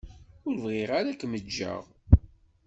Ur 0.47 0.55
bɣiɣ 0.63 0.89
ara 0.99 1.09
ad 1.11 1.17
kem-ǧǧeɣ. 1.19 1.83